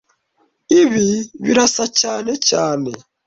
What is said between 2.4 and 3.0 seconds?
cyane